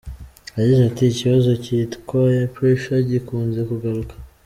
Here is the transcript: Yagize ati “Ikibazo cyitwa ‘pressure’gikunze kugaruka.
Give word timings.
Yagize 0.57 0.81
ati 0.89 1.03
“Ikibazo 1.07 1.51
cyitwa 1.63 2.21
‘pressure’gikunze 2.53 3.59
kugaruka. 3.69 4.13